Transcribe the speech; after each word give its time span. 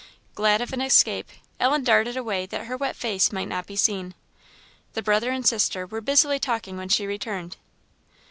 Glad 0.33 0.61
of 0.61 0.73
an 0.73 0.81
escape, 0.81 1.29
Ellen 1.59 1.83
darted 1.83 2.17
away 2.17 2.47
that 2.47 2.65
her 2.65 2.75
wet 2.75 2.95
face 2.95 3.31
might 3.31 3.47
not 3.47 3.67
be 3.67 3.75
seen. 3.75 4.15
The 4.93 5.03
brother 5.03 5.29
and 5.29 5.45
sister 5.45 5.85
were 5.85 6.01
busily 6.01 6.39
talking 6.39 6.75
when 6.75 6.89
she 6.89 7.05
returned. 7.05 7.57